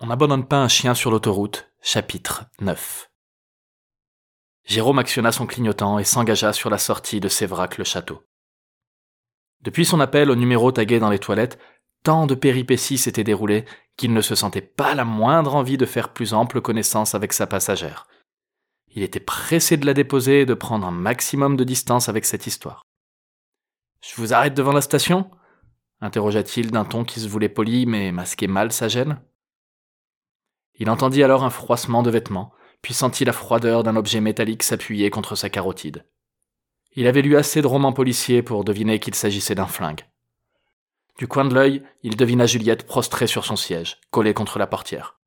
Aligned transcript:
On 0.00 0.06
n'abandonne 0.06 0.46
pas 0.46 0.62
un 0.62 0.68
chien 0.68 0.94
sur 0.94 1.10
l'autoroute, 1.10 1.72
chapitre 1.82 2.44
9. 2.60 3.10
Jérôme 4.64 5.00
actionna 5.00 5.32
son 5.32 5.44
clignotant 5.44 5.98
et 5.98 6.04
s'engagea 6.04 6.52
sur 6.52 6.70
la 6.70 6.78
sortie 6.78 7.18
de 7.18 7.26
Sévrac-le-Château. 7.26 8.22
Depuis 9.60 9.84
son 9.84 9.98
appel 9.98 10.30
au 10.30 10.36
numéro 10.36 10.70
tagué 10.70 11.00
dans 11.00 11.10
les 11.10 11.18
toilettes, 11.18 11.58
tant 12.04 12.28
de 12.28 12.36
péripéties 12.36 12.96
s'étaient 12.96 13.24
déroulées 13.24 13.64
qu'il 13.96 14.12
ne 14.12 14.20
se 14.20 14.36
sentait 14.36 14.62
pas 14.62 14.94
la 14.94 15.04
moindre 15.04 15.56
envie 15.56 15.78
de 15.78 15.86
faire 15.86 16.12
plus 16.12 16.32
ample 16.32 16.60
connaissance 16.60 17.16
avec 17.16 17.32
sa 17.32 17.48
passagère. 17.48 18.06
Il 18.94 19.02
était 19.02 19.18
pressé 19.18 19.76
de 19.76 19.86
la 19.86 19.94
déposer 19.94 20.42
et 20.42 20.46
de 20.46 20.54
prendre 20.54 20.86
un 20.86 20.92
maximum 20.92 21.56
de 21.56 21.64
distance 21.64 22.08
avec 22.08 22.24
cette 22.24 22.46
histoire. 22.46 22.84
Je 24.00 24.14
vous 24.14 24.32
arrête 24.32 24.54
devant 24.54 24.72
la 24.72 24.80
station? 24.80 25.28
interrogea-t-il 26.00 26.70
d'un 26.70 26.84
ton 26.84 27.02
qui 27.02 27.18
se 27.18 27.26
voulait 27.26 27.48
poli 27.48 27.84
mais 27.84 28.12
masquait 28.12 28.46
mal 28.46 28.70
sa 28.70 28.86
gêne. 28.86 29.20
Il 30.78 30.90
entendit 30.90 31.22
alors 31.22 31.44
un 31.44 31.50
froissement 31.50 32.02
de 32.02 32.10
vêtements, 32.10 32.52
puis 32.82 32.94
sentit 32.94 33.24
la 33.24 33.32
froideur 33.32 33.82
d'un 33.82 33.96
objet 33.96 34.20
métallique 34.20 34.62
s'appuyer 34.62 35.10
contre 35.10 35.34
sa 35.34 35.50
carotide. 35.50 36.06
Il 36.94 37.06
avait 37.06 37.22
lu 37.22 37.36
assez 37.36 37.60
de 37.62 37.66
romans 37.66 37.92
policiers 37.92 38.42
pour 38.42 38.64
deviner 38.64 38.98
qu'il 38.98 39.14
s'agissait 39.14 39.54
d'un 39.54 39.66
flingue. 39.66 40.04
Du 41.18 41.26
coin 41.26 41.44
de 41.44 41.54
l'œil, 41.54 41.82
il 42.02 42.16
devina 42.16 42.46
Juliette 42.46 42.86
prostrée 42.86 43.26
sur 43.26 43.44
son 43.44 43.56
siège, 43.56 44.00
collée 44.10 44.34
contre 44.34 44.58
la 44.58 44.68
portière. 44.68 45.18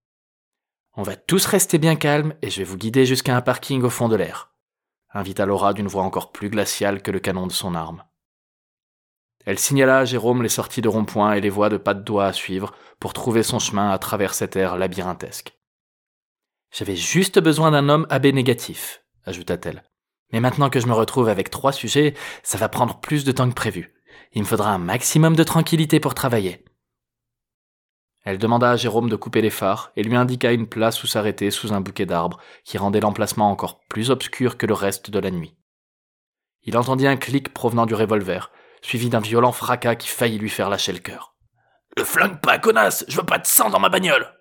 On 0.96 1.04
va 1.04 1.16
tous 1.16 1.46
rester 1.46 1.78
bien 1.78 1.96
calmes 1.96 2.34
et 2.42 2.50
je 2.50 2.60
vais 2.60 2.64
vous 2.64 2.78
guider 2.78 3.06
jusqu'à 3.06 3.36
un 3.36 3.42
parking 3.42 3.82
au 3.84 3.90
fond 3.90 4.10
de 4.10 4.16
l'air, 4.16 4.52
invita 5.14 5.46
Laura 5.46 5.74
d'une 5.74 5.88
voix 5.88 6.04
encore 6.04 6.32
plus 6.32 6.50
glaciale 6.50 7.02
que 7.02 7.12
le 7.12 7.20
canon 7.20 7.48
de 7.48 7.52
son 7.52 7.76
arme. 7.76 8.04
Elle 9.46 9.60
signala 9.60 10.00
à 10.00 10.06
Jérôme 10.06 10.44
les 10.44 10.50
sorties 10.50 10.82
de 10.82 10.88
rond-point 10.88 11.34
et 11.34 11.42
les 11.42 11.50
voies 11.50 11.70
de 11.70 11.78
pas 11.78 11.94
de 11.94 12.04
doigts 12.04 12.26
à 12.26 12.34
suivre 12.34 12.74
pour 13.00 13.14
trouver 13.14 13.44
son 13.44 13.60
chemin 13.60 13.90
à 13.90 13.98
travers 13.98 14.34
cette 14.34 14.56
air 14.56 14.78
labyrinthesque. 14.78 15.54
J'avais 16.72 16.96
juste 16.96 17.40
besoin 17.40 17.72
d'un 17.72 17.90
homme 17.90 18.08
AB 18.10 18.28
négatif, 18.28 19.04
ajouta-t-elle. 19.26 19.84
Mais 20.32 20.40
maintenant 20.40 20.70
que 20.70 20.80
je 20.80 20.88
me 20.88 20.94
retrouve 20.94 21.28
avec 21.28 21.50
trois 21.50 21.74
sujets, 21.74 22.14
ça 22.44 22.58
va 22.58 22.70
prendre 22.70 23.00
plus 23.02 23.26
de 23.26 23.32
temps 23.32 23.50
que 23.50 23.56
prévu. 23.56 23.94
Il 24.34 24.44
me 24.44 24.48
faudra 24.48 24.72
un 24.72 24.78
maximum 24.78 25.36
de 25.36 25.44
tranquillité 25.44 26.00
pour 26.00 26.16
travailler. 26.16 26.64
Elle 28.24 28.38
demanda 28.38 28.72
à 28.72 28.76
Jérôme 28.78 29.10
de 29.10 29.16
couper 29.16 29.42
les 29.42 29.50
phares 29.50 29.92
et 29.96 30.04
lui 30.04 30.16
indiqua 30.16 30.52
une 30.52 30.68
place 30.68 31.04
où 31.04 31.08
s'arrêter 31.08 31.50
sous 31.50 31.74
un 31.74 31.82
bouquet 31.82 32.06
d'arbres 32.06 32.40
qui 32.64 32.78
rendait 32.78 33.00
l'emplacement 33.00 33.50
encore 33.50 33.82
plus 33.90 34.12
obscur 34.12 34.58
que 34.58 34.68
le 34.68 34.76
reste 34.76 35.10
de 35.10 35.20
la 35.20 35.32
nuit. 35.32 35.58
Il 36.64 36.78
entendit 36.78 37.08
un 37.08 37.18
clic 37.18 37.52
provenant 37.52 37.88
du 37.88 37.96
revolver, 37.96 38.52
suivi 38.82 39.10
d'un 39.10 39.20
violent 39.20 39.52
fracas 39.52 39.96
qui 39.96 40.08
faillit 40.08 40.38
lui 40.38 40.50
faire 40.50 40.70
lâcher 40.70 40.92
le 40.92 41.00
cœur. 41.00 41.36
Le 41.98 42.04
flingue 42.04 42.40
pas, 42.40 42.60
connasse 42.60 43.06
Je 43.08 43.18
veux 43.18 43.26
pas 43.26 43.38
de 43.38 43.46
sang 43.46 43.70
dans 43.70 43.80
ma 43.80 43.90
bagnole 43.90 44.34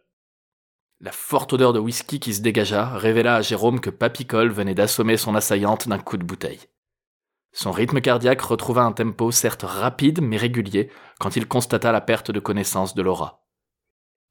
La 1.00 1.12
forte 1.12 1.52
odeur 1.52 1.72
de 1.72 1.78
whisky 1.78 2.20
qui 2.20 2.34
se 2.34 2.42
dégagea 2.42 2.96
révéla 2.96 3.36
à 3.36 3.42
Jérôme 3.42 3.80
que 3.80 3.90
Papicole 3.90 4.50
venait 4.50 4.74
d'assommer 4.74 5.16
son 5.16 5.34
assaillante 5.34 5.88
d'un 5.88 5.98
coup 5.98 6.16
de 6.16 6.24
bouteille. 6.24 6.60
Son 7.52 7.72
rythme 7.72 8.00
cardiaque 8.00 8.42
retrouva 8.42 8.82
un 8.82 8.92
tempo 8.92 9.32
certes 9.32 9.64
rapide 9.64 10.20
mais 10.22 10.36
régulier 10.36 10.90
quand 11.18 11.34
il 11.36 11.48
constata 11.48 11.90
la 11.90 12.00
perte 12.00 12.30
de 12.30 12.38
connaissance 12.40 12.94
de 12.94 13.02
Laura. 13.02 13.44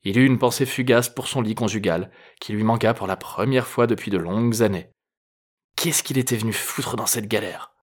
Il 0.04 0.18
eut 0.18 0.26
une 0.26 0.40
pensée 0.40 0.66
fugace 0.66 1.10
pour 1.10 1.28
son 1.28 1.42
lit 1.42 1.56
conjugal, 1.56 2.10
qui 2.40 2.54
lui 2.54 2.64
manqua 2.64 2.94
pour 2.94 3.08
la 3.08 3.18
première 3.18 3.68
fois 3.68 3.86
depuis 3.86 4.12
de 4.12 4.18
longues 4.18 4.64
années. 4.64 4.94
Qu'est-ce 5.76 6.04
qu'il 6.04 6.18
était 6.18 6.38
venu 6.38 6.54
foutre 6.54 6.96
dans 6.96 7.06
cette 7.06 7.28
galère? 7.28 7.74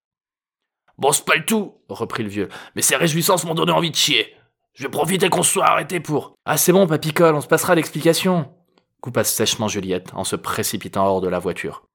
Bon, 0.99 1.13
c'est 1.13 1.25
pas 1.25 1.37
le 1.37 1.45
tout, 1.45 1.75
reprit 1.89 2.23
le 2.23 2.29
vieux, 2.29 2.49
mais 2.75 2.83
ces 2.83 2.97
réjouissances 2.97 3.45
m'ont 3.45 3.55
donné 3.55 3.73
envie 3.73 3.91
de 3.91 3.97
chier. 3.97 4.35
Je 4.75 4.83
vais 4.83 4.89
profiter 4.89 5.29
qu'on 5.29 5.43
soit 5.43 5.67
arrêté 5.67 6.01
pour. 6.01 6.35
Ah, 6.45 6.57
c'est 6.57 6.73
bon, 6.73 6.87
papicole, 6.87 7.35
on 7.35 7.41
se 7.41 7.47
passera 7.47 7.75
l'explication, 7.75 8.53
coupa 9.01 9.25
sèchement 9.25 9.69
Juliette 9.69 10.13
en 10.15 10.25
se 10.25 10.37
précipitant 10.37 11.07
hors 11.07 11.21
de 11.21 11.29
la 11.29 11.39
voiture. 11.39 11.87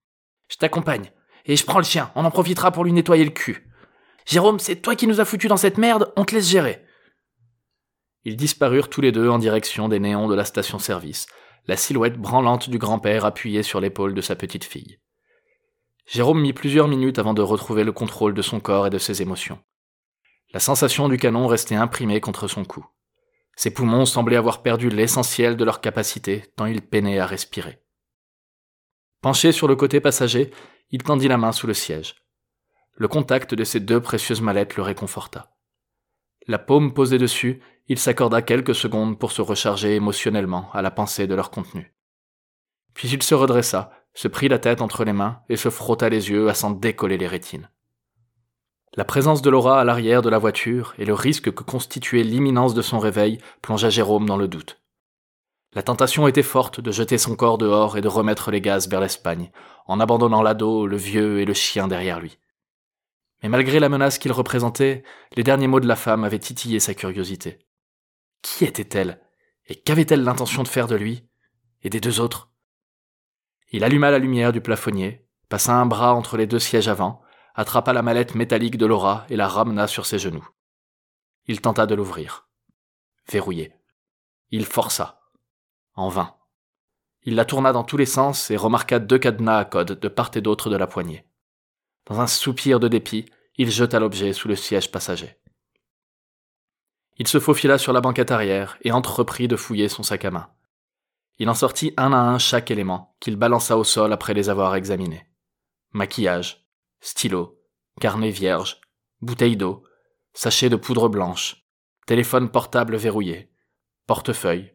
Je 0.49 0.57
t'accompagne, 0.57 1.11
et 1.45 1.55
je 1.55 1.65
prends 1.65 1.79
le 1.79 1.83
chien, 1.83 2.11
on 2.15 2.25
en 2.25 2.31
profitera 2.31 2.71
pour 2.71 2.83
lui 2.83 2.93
nettoyer 2.93 3.25
le 3.25 3.31
cul. 3.31 3.67
Jérôme, 4.25 4.59
c'est 4.59 4.77
toi 4.77 4.95
qui 4.95 5.07
nous 5.07 5.19
as 5.19 5.25
foutu 5.25 5.47
dans 5.47 5.57
cette 5.57 5.77
merde, 5.77 6.13
on 6.15 6.25
te 6.25 6.35
laisse 6.35 6.49
gérer. 6.49 6.85
Ils 8.23 8.37
disparurent 8.37 8.89
tous 8.89 9.01
les 9.01 9.11
deux 9.11 9.29
en 9.29 9.39
direction 9.39 9.89
des 9.89 9.99
néons 9.99 10.27
de 10.27 10.35
la 10.35 10.45
station-service, 10.45 11.25
la 11.67 11.75
silhouette 11.75 12.17
branlante 12.17 12.69
du 12.69 12.77
grand-père 12.77 13.25
appuyée 13.25 13.63
sur 13.63 13.81
l'épaule 13.81 14.13
de 14.13 14.21
sa 14.21 14.35
petite 14.35 14.63
fille. 14.63 14.99
Jérôme 16.11 16.41
mit 16.41 16.51
plusieurs 16.51 16.89
minutes 16.89 17.19
avant 17.19 17.33
de 17.33 17.41
retrouver 17.41 17.85
le 17.85 17.93
contrôle 17.93 18.33
de 18.33 18.41
son 18.41 18.59
corps 18.59 18.85
et 18.85 18.89
de 18.89 18.97
ses 18.97 19.21
émotions. 19.21 19.59
La 20.51 20.59
sensation 20.59 21.07
du 21.07 21.15
canon 21.15 21.47
restait 21.47 21.75
imprimée 21.75 22.19
contre 22.19 22.49
son 22.49 22.65
cou. 22.65 22.85
Ses 23.55 23.73
poumons 23.73 24.05
semblaient 24.05 24.35
avoir 24.35 24.61
perdu 24.61 24.89
l'essentiel 24.89 25.55
de 25.55 25.63
leur 25.63 25.79
capacité 25.79 26.43
tant 26.57 26.65
il 26.65 26.81
peinait 26.81 27.19
à 27.19 27.25
respirer. 27.25 27.81
Penché 29.21 29.53
sur 29.53 29.69
le 29.69 29.77
côté 29.77 30.01
passager, 30.01 30.51
il 30.89 31.01
tendit 31.01 31.29
la 31.29 31.37
main 31.37 31.53
sous 31.53 31.65
le 31.65 31.73
siège. 31.73 32.15
Le 32.95 33.07
contact 33.07 33.55
de 33.55 33.63
ses 33.63 33.79
deux 33.79 34.01
précieuses 34.01 34.41
mallettes 34.41 34.75
le 34.75 34.83
réconforta. 34.83 35.55
La 36.45 36.59
paume 36.59 36.93
posée 36.93 37.19
dessus, 37.19 37.61
il 37.87 37.97
s'accorda 37.97 38.41
quelques 38.41 38.75
secondes 38.75 39.17
pour 39.17 39.31
se 39.31 39.41
recharger 39.41 39.95
émotionnellement 39.95 40.69
à 40.73 40.81
la 40.81 40.91
pensée 40.91 41.25
de 41.25 41.35
leur 41.35 41.51
contenu. 41.51 41.93
Puis 42.93 43.07
il 43.07 43.23
se 43.23 43.33
redressa, 43.33 44.00
se 44.13 44.27
prit 44.27 44.49
la 44.49 44.59
tête 44.59 44.81
entre 44.81 45.03
les 45.03 45.13
mains 45.13 45.41
et 45.49 45.57
se 45.57 45.69
frotta 45.69 46.09
les 46.09 46.29
yeux 46.29 46.49
à 46.49 46.53
s'en 46.53 46.71
décoller 46.71 47.17
les 47.17 47.27
rétines. 47.27 47.69
La 48.95 49.05
présence 49.05 49.41
de 49.41 49.49
Laura 49.49 49.79
à 49.79 49.83
l'arrière 49.85 50.21
de 50.21 50.29
la 50.29 50.37
voiture 50.37 50.93
et 50.97 51.05
le 51.05 51.13
risque 51.13 51.51
que 51.51 51.63
constituait 51.63 52.23
l'imminence 52.23 52.73
de 52.73 52.81
son 52.81 52.99
réveil 52.99 53.39
plongea 53.61 53.89
Jérôme 53.89 54.25
dans 54.25 54.35
le 54.35 54.49
doute. 54.49 54.81
La 55.73 55.81
tentation 55.81 56.27
était 56.27 56.43
forte 56.43 56.81
de 56.81 56.91
jeter 56.91 57.17
son 57.17 57.37
corps 57.37 57.57
dehors 57.57 57.97
et 57.97 58.01
de 58.01 58.09
remettre 58.09 58.51
les 58.51 58.59
gaz 58.59 58.89
vers 58.89 58.99
l'Espagne, 58.99 59.51
en 59.87 60.01
abandonnant 60.01 60.41
l'ado, 60.41 60.85
le 60.85 60.97
vieux 60.97 61.39
et 61.39 61.45
le 61.45 61.53
chien 61.53 61.87
derrière 61.87 62.19
lui. 62.19 62.37
Mais 63.41 63.47
malgré 63.47 63.79
la 63.79 63.87
menace 63.87 64.19
qu'il 64.19 64.33
représentait, 64.33 65.03
les 65.37 65.43
derniers 65.43 65.67
mots 65.67 65.79
de 65.79 65.87
la 65.87 65.95
femme 65.95 66.25
avaient 66.25 66.39
titillé 66.39 66.81
sa 66.81 66.93
curiosité. 66.93 67.59
Qui 68.41 68.65
était-elle 68.65 69.21
Et 69.67 69.75
qu'avait-elle 69.75 70.23
l'intention 70.23 70.63
de 70.63 70.67
faire 70.67 70.87
de 70.87 70.95
lui 70.95 71.23
Et 71.81 71.89
des 71.89 72.01
deux 72.01 72.19
autres? 72.19 72.50
Il 73.71 73.83
alluma 73.83 74.11
la 74.11 74.19
lumière 74.19 74.51
du 74.51 74.61
plafonnier, 74.61 75.25
passa 75.49 75.73
un 75.73 75.85
bras 75.85 76.13
entre 76.13 76.37
les 76.37 76.47
deux 76.47 76.59
sièges 76.59 76.89
avant, 76.89 77.21
attrapa 77.55 77.93
la 77.93 78.01
mallette 78.01 78.35
métallique 78.35 78.77
de 78.77 78.85
Laura 78.85 79.25
et 79.29 79.35
la 79.35 79.47
ramena 79.47 79.87
sur 79.87 80.05
ses 80.05 80.19
genoux. 80.19 80.47
Il 81.47 81.61
tenta 81.61 81.85
de 81.85 81.95
l'ouvrir. 81.95 82.47
Verrouillé. 83.29 83.73
Il 84.49 84.65
força. 84.65 85.21
En 85.95 86.09
vain. 86.09 86.35
Il 87.23 87.35
la 87.35 87.45
tourna 87.45 87.71
dans 87.71 87.83
tous 87.83 87.97
les 87.97 88.05
sens 88.05 88.51
et 88.51 88.57
remarqua 88.57 88.99
deux 88.99 89.19
cadenas 89.19 89.59
à 89.59 89.65
code 89.65 89.99
de 89.99 90.07
part 90.07 90.31
et 90.35 90.41
d'autre 90.41 90.69
de 90.69 90.75
la 90.75 90.87
poignée. 90.87 91.25
Dans 92.07 92.19
un 92.19 92.27
soupir 92.27 92.79
de 92.79 92.87
dépit, 92.87 93.25
il 93.57 93.69
jeta 93.69 93.99
l'objet 93.99 94.33
sous 94.33 94.47
le 94.47 94.55
siège 94.55 94.91
passager. 94.91 95.37
Il 97.17 97.27
se 97.27 97.39
faufila 97.39 97.77
sur 97.77 97.93
la 97.93 98.01
banquette 98.01 98.31
arrière 98.31 98.77
et 98.81 98.91
entreprit 98.91 99.47
de 99.47 99.55
fouiller 99.55 99.89
son 99.89 100.03
sac 100.03 100.25
à 100.25 100.31
main. 100.31 100.49
Il 101.41 101.49
en 101.49 101.55
sortit 101.55 101.91
un 101.97 102.13
à 102.13 102.17
un 102.17 102.37
chaque 102.37 102.69
élément, 102.69 103.15
qu'il 103.19 103.35
balança 103.35 103.75
au 103.75 103.83
sol 103.83 104.13
après 104.13 104.35
les 104.35 104.49
avoir 104.49 104.75
examinés. 104.75 105.25
Maquillage, 105.91 106.67
stylo, 106.99 107.59
carnet 107.99 108.29
vierge, 108.29 108.79
bouteille 109.21 109.57
d'eau, 109.57 109.83
sachet 110.35 110.69
de 110.69 110.75
poudre 110.75 111.09
blanche, 111.09 111.65
téléphone 112.05 112.51
portable 112.51 112.95
verrouillé, 112.95 113.51
portefeuille. 114.05 114.71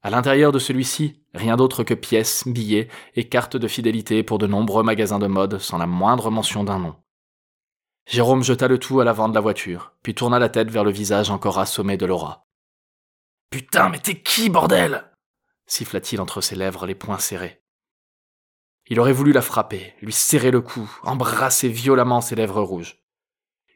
À 0.00 0.08
l'intérieur 0.08 0.52
de 0.52 0.58
celui-ci, 0.58 1.22
rien 1.34 1.58
d'autre 1.58 1.84
que 1.84 1.92
pièces, 1.92 2.48
billets 2.48 2.88
et 3.14 3.28
cartes 3.28 3.58
de 3.58 3.68
fidélité 3.68 4.22
pour 4.22 4.38
de 4.38 4.46
nombreux 4.46 4.84
magasins 4.84 5.18
de 5.18 5.26
mode 5.26 5.58
sans 5.58 5.76
la 5.76 5.86
moindre 5.86 6.30
mention 6.30 6.64
d'un 6.64 6.78
nom. 6.78 6.96
Jérôme 8.06 8.42
jeta 8.42 8.68
le 8.68 8.78
tout 8.78 9.00
à 9.00 9.04
l'avant 9.04 9.28
de 9.28 9.34
la 9.34 9.42
voiture, 9.42 9.92
puis 10.02 10.14
tourna 10.14 10.38
la 10.38 10.48
tête 10.48 10.70
vers 10.70 10.82
le 10.82 10.90
visage 10.90 11.30
encore 11.30 11.58
assommé 11.58 11.98
de 11.98 12.06
Laura. 12.06 12.46
Putain, 13.50 13.90
mais 13.90 13.98
t'es 13.98 14.22
qui, 14.22 14.48
bordel? 14.48 15.10
Siffla-t-il 15.70 16.20
entre 16.20 16.40
ses 16.40 16.56
lèvres 16.56 16.86
les 16.86 16.94
poings 16.94 17.18
serrés. 17.18 17.62
Il 18.86 18.98
aurait 18.98 19.12
voulu 19.12 19.32
la 19.32 19.40
frapper, 19.40 19.94
lui 20.02 20.12
serrer 20.12 20.50
le 20.50 20.60
cou, 20.60 20.90
embrasser 21.04 21.68
violemment 21.68 22.20
ses 22.20 22.34
lèvres 22.34 22.60
rouges. 22.60 23.04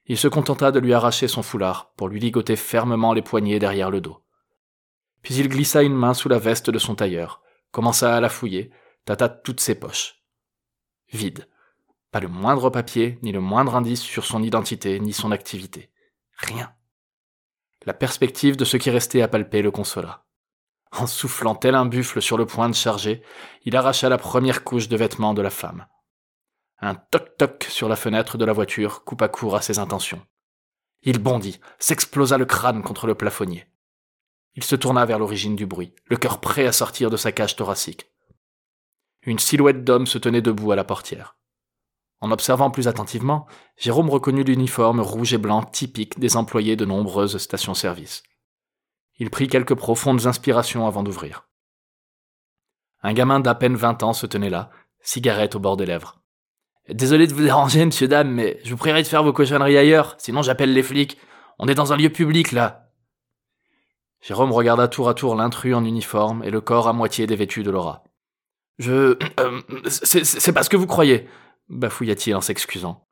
Il 0.07 0.19
se 0.19 0.29
contenta 0.29 0.73
de 0.73 0.81
lui 0.81 0.93
arracher 0.93 1.29
son 1.29 1.43
foulard 1.43 1.93
pour 1.97 2.09
lui 2.09 2.19
ligoter 2.19 2.57
fermement 2.57 3.13
les 3.13 3.23
poignets 3.23 3.61
derrière 3.61 3.91
le 3.91 4.01
dos. 4.01 4.25
Puis 5.23 5.37
il 5.37 5.49
glissa 5.49 5.83
une 5.83 5.95
main 5.95 6.15
sous 6.15 6.29
la 6.29 6.39
veste 6.39 6.69
de 6.69 6.79
son 6.79 6.97
tailleur, 6.97 7.43
commença 7.71 8.15
à 8.15 8.21
la 8.21 8.29
fouiller, 8.29 8.71
tâta 9.05 9.29
toutes 9.29 9.61
ses 9.61 9.77
poches. 9.77 10.25
Vide. 11.13 11.49
Pas 12.11 12.21
le 12.21 12.29
moindre 12.29 12.71
papier, 12.71 13.19
ni 13.23 13.33
le 13.33 13.41
moindre 13.41 13.77
indice 13.77 14.03
sur 14.03 14.25
son 14.25 14.43
identité, 14.43 15.01
ni 15.01 15.13
son 15.13 15.31
activité. 15.31 15.91
Rien. 16.37 16.75
La 17.87 17.95
perspective 17.95 18.57
de 18.57 18.65
ce 18.65 18.77
qui 18.77 18.91
restait 18.91 19.23
à 19.23 19.29
palper 19.29 19.63
le 19.63 19.71
consola. 19.71 20.24
En 20.97 21.07
soufflant 21.09 21.57
tel 21.57 21.75
un 21.75 21.87
buffle 21.87 22.23
sur 22.23 22.39
le 22.39 22.47
point 22.47 22.69
de 22.69 22.75
charger, 22.75 23.23
il 23.65 23.77
arracha 23.77 24.09
la 24.09 24.19
première 24.19 24.63
couche 24.63 24.89
de 24.89 24.97
vêtements 24.97 25.35
de 25.35 25.43
la 25.43 25.51
femme. 25.51 25.87
Un 26.81 26.95
toc-toc 26.95 27.65
sur 27.69 27.89
la 27.89 27.97
fenêtre 27.97 28.39
de 28.39 28.45
la 28.45 28.53
voiture 28.53 29.03
coupa 29.03 29.29
court 29.29 29.57
à 29.57 29.63
ses 29.63 29.81
intentions. 29.81 30.25
Il 31.03 31.19
bondit, 31.19 31.61
s'explosa 31.79 32.39
le 32.39 32.45
crâne 32.45 32.83
contre 32.83 33.09
le 33.09 33.17
plafonnier. 33.17 33.67
Il 34.55 34.63
se 34.63 34.77
tourna 34.77 35.05
vers 35.05 35.19
l'origine 35.19 35.57
du 35.57 35.67
bruit, 35.67 35.95
le 36.07 36.17
cœur 36.17 36.41
prêt 36.41 36.67
à 36.67 36.73
sortir 36.73 37.11
de 37.11 37.17
sa 37.17 37.33
cage 37.33 37.57
thoracique. 37.57 38.07
Une 39.23 39.41
silhouette 39.41 39.83
d'homme 39.83 40.07
se 40.07 40.19
tenait 40.19 40.43
debout 40.43 40.71
à 40.71 40.77
la 40.77 40.85
portière. 40.85 41.37
En 42.21 42.31
observant 42.31 42.71
plus 42.71 42.87
attentivement, 42.87 43.47
Jérôme 43.77 44.11
reconnut 44.11 44.45
l'uniforme 44.45 45.01
rouge 45.01 45.35
et 45.35 45.39
blanc 45.39 45.63
typique 45.63 46.21
des 46.21 46.37
employés 46.37 46.77
de 46.77 46.85
nombreuses 46.85 47.39
stations-service. 47.39 48.23
Il 49.19 49.31
prit 49.31 49.49
quelques 49.49 49.75
profondes 49.75 50.27
inspirations 50.27 50.87
avant 50.87 51.03
d'ouvrir. 51.03 51.49
Un 53.03 53.13
gamin 53.13 53.41
d'à 53.41 53.55
peine 53.55 53.77
vingt 53.77 54.03
ans 54.03 54.13
se 54.13 54.27
tenait 54.27 54.51
là, 54.51 54.71
cigarette 55.01 55.55
au 55.55 55.61
bord 55.61 55.77
des 55.77 55.87
lèvres. 55.87 56.21
Désolé 56.89 57.27
de 57.27 57.35
vous 57.35 57.43
déranger, 57.43 57.85
monsieur 57.85 58.09
dame, 58.09 58.31
mais 58.31 58.61
je 58.65 58.71
vous 58.71 58.77
prierai 58.77 59.03
de 59.03 59.09
faire 59.09 59.23
vos 59.23 59.33
cochonneries 59.33 59.79
ailleurs, 59.79 60.17
sinon 60.19 60.43
j'appelle 60.43 60.73
les 60.73 60.83
flics. 60.83 61.19
On 61.59 61.69
est 61.69 61.75
dans 61.75 61.93
un 61.93 61.97
lieu 61.97 62.11
public, 62.11 62.53
là. 62.53 62.91
Jérôme 64.21 64.53
regarda 64.53 64.89
tour 64.89 65.09
à 65.09 65.15
tour 65.15 65.35
l'intrus 65.35 65.75
en 65.75 65.85
uniforme 65.85 66.43
et 66.45 66.51
le 66.51 66.61
corps 66.61 66.89
à 66.89 66.93
moitié 66.93 67.27
dévêtu 67.27 67.63
de 67.63 67.71
Laura. 67.71 68.05
Je. 68.79 69.19
Euh, 69.39 69.63
c'est 69.89 70.53
pas 70.53 70.63
ce 70.63 70.71
que 70.71 70.77
vous 70.77 70.87
croyez, 70.87 71.29
bafouilla-t-il 71.69 72.35
en 72.35 72.41
s'excusant. 72.41 73.07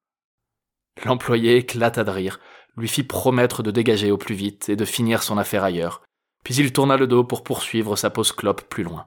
L'employé 1.05 1.57
éclata 1.57 2.05
de 2.05 2.11
rire, 2.11 2.41
lui 2.77 2.89
fit 2.89 3.03
promettre 3.03 3.63
de 3.63 3.71
dégager 3.71 4.11
au 4.11 4.17
plus 4.17 4.35
vite 4.35 4.69
et 4.69 4.77
de 4.77 4.85
finir 4.85 5.23
son 5.23 5.39
affaire 5.39 5.65
ailleurs, 5.65 6.03
puis 6.45 6.55
il 6.55 6.73
tourna 6.73 6.97
le 6.97 7.07
dos 7.07 7.25
pour 7.25 7.45
poursuivre 7.45 7.97
sa 7.97 8.11
pause 8.11 8.33
clope 8.33 8.63
plus 8.63 8.83
loin. 8.83 9.07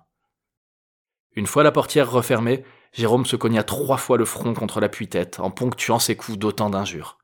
Une 1.35 1.47
fois 1.47 1.63
la 1.63 1.71
portière 1.71 2.09
refermée, 2.09 2.63
Jérôme 2.93 3.25
se 3.25 3.35
cogna 3.35 3.63
trois 3.63 3.97
fois 3.97 4.17
le 4.17 4.25
front 4.25 4.53
contre 4.53 4.79
la 4.79 4.87
tête 4.87 5.39
en 5.39 5.51
ponctuant 5.51 5.99
ses 5.99 6.15
coups 6.15 6.37
d'autant 6.37 6.69
d'injures. 6.69 7.17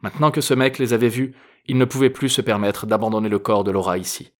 Maintenant 0.00 0.30
que 0.30 0.40
ce 0.40 0.54
mec 0.54 0.78
les 0.78 0.92
avait 0.92 1.08
vus, 1.08 1.34
il 1.66 1.78
ne 1.78 1.84
pouvait 1.84 2.10
plus 2.10 2.28
se 2.28 2.40
permettre 2.40 2.86
d'abandonner 2.86 3.28
le 3.28 3.40
corps 3.40 3.64
de 3.64 3.72
Laura 3.72 3.98
ici. 3.98 4.32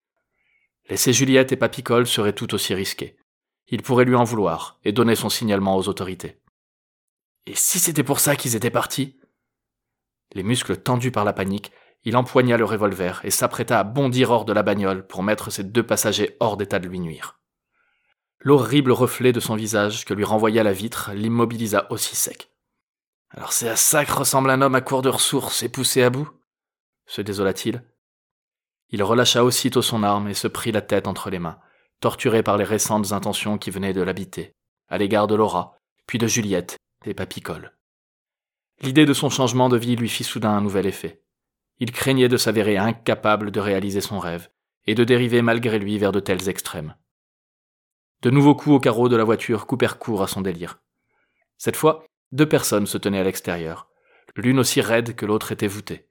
Laisser 0.89 1.13
Juliette 1.13 1.51
et 1.51 1.57
Papicole 1.57 2.07
serait 2.07 2.33
tout 2.33 2.55
aussi 2.55 2.75
risqué. 2.75 3.17
Il 3.69 3.83
pourrait 3.83 4.05
lui 4.05 4.15
en 4.15 4.23
vouloir 4.23 4.79
et 4.85 4.93
donner 4.93 5.17
son 5.17 5.29
signalement 5.29 5.77
aux 5.77 5.89
autorités. 5.89 6.39
Et 7.47 7.55
si 7.57 7.81
c'était 7.81 8.05
pour 8.05 8.21
ça 8.21 8.37
qu'ils 8.37 8.55
étaient 8.55 8.71
partis? 8.71 9.19
Les 10.33 10.43
muscles 10.43 10.77
tendus 10.77 11.13
par 11.13 11.25
la 11.25 11.33
panique, 11.33 11.73
il 12.05 12.17
empoigna 12.17 12.57
le 12.57 12.65
revolver 12.65 13.21
et 13.25 13.31
s'apprêta 13.31 13.81
à 13.81 13.85
bondir 13.85 14.31
hors 14.31 14.45
de 14.45 14.53
la 14.53 14.63
bagnole 14.63 15.07
pour 15.07 15.23
mettre 15.23 15.51
ses 15.51 15.65
deux 15.65 15.83
passagers 15.83 16.37
hors 16.41 16.57
d'état 16.57 16.79
de 16.79 16.89
lui 16.89 17.01
nuire. 17.01 17.41
L'horrible 18.41 18.93
reflet 18.93 19.33
de 19.33 19.41
son 19.41 19.57
visage 19.57 20.05
que 20.05 20.15
lui 20.15 20.25
renvoya 20.25 20.63
la 20.63 20.73
vitre 20.73 21.11
l'immobilisa 21.13 21.87
aussi 21.91 22.15
sec. 22.15 22.51
Alors 23.31 23.53
c'est 23.53 23.69
à 23.69 23.77
ça 23.77 24.05
que 24.05 24.13
ressemble 24.13 24.51
un 24.51 24.63
homme 24.63 24.75
à 24.77 24.81
court 24.81 25.03
de 25.03 25.09
ressources 25.09 25.63
et 25.63 25.69
poussé 25.69 26.03
à 26.03 26.11
bout? 26.11 26.31
se 27.07 27.21
désola-t-il. 27.21 27.85
Il 28.91 29.03
relâcha 29.03 29.45
aussitôt 29.45 29.83
son 29.83 30.03
arme 30.03 30.29
et 30.29 30.35
se 30.35 30.49
prit 30.49 30.73
la 30.73 30.83
tête 30.83 31.09
entre 31.09 31.31
les 31.31 31.39
mains, 31.39 31.59
torturé 32.01 32.43
par 32.43 32.57
les 32.57 32.65
récentes 32.65 33.13
intentions 33.13 33.59
qui 33.59 33.71
venaient 33.71 33.93
de 33.93 34.03
l'habiter, 34.03 34.53
à 34.89 34.99
l'égard 34.99 35.27
de 35.27 35.35
Laura, 35.35 35.79
puis 36.07 36.19
de 36.19 36.27
Juliette 36.27 36.77
et 37.05 37.15
Papicole. 37.15 37.76
L'idée 38.83 39.07
de 39.07 39.15
son 39.15 39.31
changement 39.31 39.69
de 39.69 39.77
vie 39.77 39.97
lui 39.97 40.09
fit 40.09 40.25
soudain 40.25 40.51
un 40.51 40.61
nouvel 40.61 40.87
effet. 40.87 41.23
Il 41.79 41.93
craignait 41.93 42.29
de 42.29 42.37
s'avérer 42.37 42.77
incapable 42.77 43.51
de 43.51 43.61
réaliser 43.61 44.01
son 44.01 44.19
rêve, 44.19 44.49
et 44.87 44.95
de 44.95 45.05
dériver 45.05 45.43
malgré 45.43 45.79
lui 45.79 45.99
vers 45.99 46.13
de 46.13 46.21
tels 46.21 46.49
extrêmes. 46.49 46.95
De 48.23 48.31
nouveaux 48.31 48.55
coups 48.55 48.77
au 48.77 48.81
carreau 48.81 49.09
de 49.09 49.17
la 49.17 49.25
voiture 49.25 49.67
coupèrent 49.67 49.99
court 49.99 50.23
à 50.23 50.27
son 50.27 50.41
délire. 50.41 50.81
Cette 51.59 51.77
fois, 51.77 52.05
deux 52.33 52.49
personnes 52.49 52.87
se 52.87 52.99
tenaient 52.99 53.21
à 53.21 53.25
l'extérieur, 53.25 53.89
l'une 54.37 54.59
aussi 54.59 54.81
raide 54.81 55.15
que 55.15 55.27
l'autre 55.27 55.53
était 55.53 55.67
voûtée. 55.67 56.07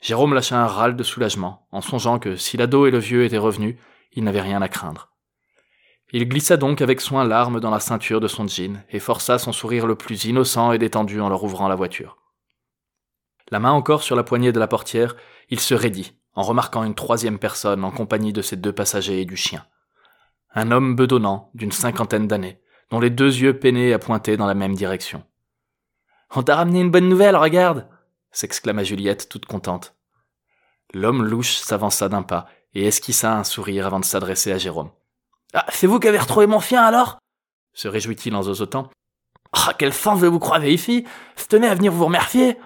Jérôme 0.00 0.34
lâcha 0.34 0.60
un 0.60 0.66
râle 0.66 0.96
de 0.96 1.02
soulagement, 1.02 1.68
en 1.70 1.80
songeant 1.80 2.18
que 2.18 2.36
si 2.36 2.56
l'ado 2.56 2.86
et 2.86 2.90
le 2.90 2.98
vieux 2.98 3.24
étaient 3.24 3.38
revenus, 3.38 3.76
il 4.12 4.24
n'avait 4.24 4.40
rien 4.40 4.60
à 4.60 4.68
craindre. 4.68 5.11
Il 6.12 6.28
glissa 6.28 6.58
donc 6.58 6.82
avec 6.82 7.00
soin 7.00 7.24
l'arme 7.24 7.58
dans 7.58 7.70
la 7.70 7.80
ceinture 7.80 8.20
de 8.20 8.28
son 8.28 8.46
jean 8.46 8.84
et 8.90 9.00
força 9.00 9.38
son 9.38 9.52
sourire 9.52 9.86
le 9.86 9.94
plus 9.94 10.26
innocent 10.26 10.72
et 10.72 10.78
détendu 10.78 11.20
en 11.20 11.30
leur 11.30 11.42
ouvrant 11.42 11.68
la 11.68 11.74
voiture. 11.74 12.18
La 13.50 13.58
main 13.58 13.72
encore 13.72 14.02
sur 14.02 14.14
la 14.14 14.22
poignée 14.22 14.52
de 14.52 14.60
la 14.60 14.68
portière, 14.68 15.16
il 15.48 15.58
se 15.58 15.74
raidit, 15.74 16.14
en 16.34 16.42
remarquant 16.42 16.84
une 16.84 16.94
troisième 16.94 17.38
personne 17.38 17.84
en 17.84 17.90
compagnie 17.90 18.32
de 18.32 18.42
ses 18.42 18.56
deux 18.56 18.72
passagers 18.72 19.22
et 19.22 19.26
du 19.26 19.36
chien. 19.36 19.64
Un 20.54 20.70
homme 20.70 20.96
bedonnant, 20.96 21.50
d'une 21.54 21.72
cinquantaine 21.72 22.28
d'années, 22.28 22.60
dont 22.90 23.00
les 23.00 23.10
deux 23.10 23.34
yeux 23.34 23.58
peinaient 23.58 23.94
à 23.94 23.98
pointer 23.98 24.36
dans 24.36 24.46
la 24.46 24.54
même 24.54 24.74
direction. 24.74 25.24
On 26.34 26.42
t'a 26.42 26.56
ramené 26.56 26.80
une 26.80 26.90
bonne 26.90 27.08
nouvelle, 27.08 27.36
regarde 27.36 27.88
s'exclama 28.32 28.82
Juliette 28.82 29.28
toute 29.28 29.46
contente. 29.46 29.94
L'homme 30.94 31.22
louche 31.22 31.56
s'avança 31.56 32.08
d'un 32.08 32.22
pas 32.22 32.46
et 32.74 32.86
esquissa 32.86 33.36
un 33.36 33.44
sourire 33.44 33.86
avant 33.86 34.00
de 34.00 34.04
s'adresser 34.04 34.52
à 34.52 34.58
Jérôme. 34.58 34.90
Ah, 35.54 35.66
c'est 35.68 35.86
vous 35.86 35.98
qui 35.98 36.08
avez 36.08 36.18
retrouvé 36.18 36.46
mon 36.46 36.60
chien 36.60 36.82
alors? 36.82 37.18
Se 37.74 37.88
réjouit-il 37.88 38.34
en 38.34 38.42
zozotant. 38.42 38.90
Ah, 39.52 39.74
quelle 39.78 39.92
fin 39.92 40.18
je 40.18 40.26
vous 40.26 40.38
croire 40.38 40.64
ici? 40.64 41.04
Tenez 41.48 41.68
à 41.68 41.74
venir 41.74 41.92
vous 41.92 42.06
remercier 42.06 42.56